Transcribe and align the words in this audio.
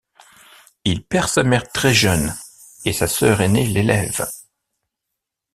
Il 0.83 1.03
perd 1.05 1.29
sa 1.29 1.43
mère 1.43 1.71
très 1.71 1.93
jeune 1.93 2.33
et 2.85 2.91
sa 2.91 3.07
sœur 3.07 3.39
aînée 3.41 3.67
l'élève. 3.67 4.27